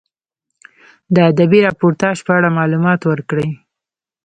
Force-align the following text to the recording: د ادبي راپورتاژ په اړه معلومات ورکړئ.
د 1.13 1.15
ادبي 1.31 1.59
راپورتاژ 1.67 2.17
په 2.27 2.31
اړه 2.37 2.49
معلومات 2.59 3.01
ورکړئ. 3.05 3.49